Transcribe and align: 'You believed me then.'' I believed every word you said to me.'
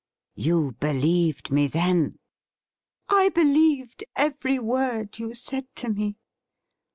'You 0.47 0.71
believed 0.79 1.51
me 1.51 1.67
then.'' 1.67 2.17
I 3.09 3.29
believed 3.29 4.03
every 4.15 4.57
word 4.57 5.19
you 5.19 5.35
said 5.35 5.67
to 5.75 5.89
me.' 5.89 6.17